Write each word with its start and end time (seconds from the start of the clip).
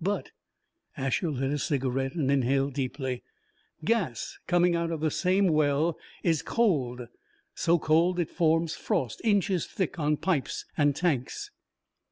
But" 0.00 0.30
Asher 0.96 1.28
lit 1.28 1.50
a 1.50 1.58
cigarette 1.58 2.14
and 2.14 2.30
inhaled 2.30 2.74
deeply 2.74 3.24
"gas 3.84 4.38
coming 4.46 4.76
out 4.76 4.92
of 4.92 5.00
the 5.00 5.10
same 5.10 5.48
well 5.48 5.98
is 6.22 6.40
cold! 6.40 7.08
So 7.56 7.80
cold 7.80 8.20
it 8.20 8.30
forms 8.30 8.76
frost 8.76 9.20
inches 9.24 9.66
thick 9.66 9.98
on 9.98 10.16
pipes 10.18 10.66
and 10.76 10.94
tanks. 10.94 11.50